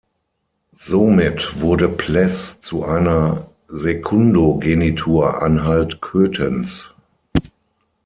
Somit 0.79 1.61
wurde 1.61 1.87
Pleß 1.87 2.57
zu 2.63 2.83
einer 2.83 3.51
Sekundogenitur 3.67 5.43
Anhalt-Köthens. 5.43 6.89